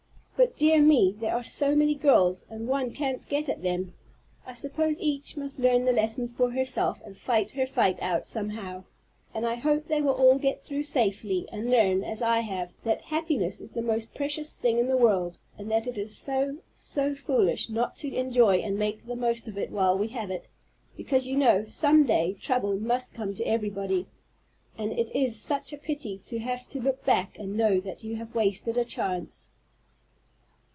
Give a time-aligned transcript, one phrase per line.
[0.43, 3.93] But, dear me, there are so many girls and one can't get at them!
[4.43, 8.85] I suppose each must learn the lesson for herself and fight her fight out somehow,
[9.35, 13.03] and I hope they will all get through safely, and learn, as I have, that
[13.03, 17.13] happiness is the most precious thing in the world, and that it is so, so
[17.13, 20.47] foolish not to enjoy and make the most of it while we have it.
[20.97, 24.07] Because, you know, some day trouble must come to everybody.
[24.75, 28.15] And it is such a pity to have to look back and know that you
[28.15, 29.51] have wasted a chance."